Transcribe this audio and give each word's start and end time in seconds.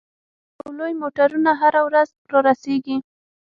ټریلرونه 0.03 0.63
او 0.63 0.69
لوی 0.79 0.93
موټرونه 1.01 1.51
هره 1.61 1.81
ورځ 1.87 2.09
رارسیږي 2.33 2.97